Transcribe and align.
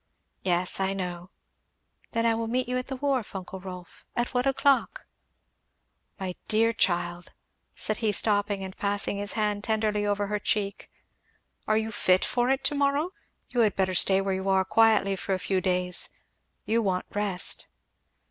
"Yes 0.41 0.79
I 0.79 0.93
know" 0.93 1.29
"Then 2.13 2.25
I 2.25 2.33
will 2.33 2.47
meet 2.47 2.67
you 2.67 2.75
at 2.79 2.87
the 2.87 2.95
wharf, 2.95 3.35
uncle 3.35 3.59
Rolf, 3.59 4.07
at 4.15 4.33
what 4.33 4.47
o'clock?" 4.47 5.05
"My 6.19 6.33
dear 6.47 6.73
child," 6.73 7.31
said 7.75 7.97
he, 7.97 8.11
stopping 8.11 8.63
and 8.63 8.75
passing 8.75 9.17
his 9.17 9.33
hand 9.33 9.63
tenderly 9.63 10.03
over 10.03 10.25
her 10.25 10.39
cheek, 10.39 10.89
"are 11.67 11.77
you 11.77 11.91
fit 11.91 12.25
for 12.25 12.49
it 12.49 12.63
to 12.63 12.73
morrow? 12.73 13.11
You 13.51 13.59
had 13.59 13.75
better 13.75 13.93
stay 13.93 14.21
where 14.21 14.33
you 14.33 14.49
are 14.49 14.65
quietly 14.65 15.15
for 15.15 15.33
a 15.33 15.37
few 15.37 15.61
days 15.61 16.09
you 16.65 16.81
want 16.81 17.05
rest." 17.13 17.67